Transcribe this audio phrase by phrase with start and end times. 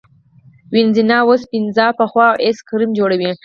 [0.73, 3.31] وینزیان اوس پیزا پخوي او ایس کریم جوړوي.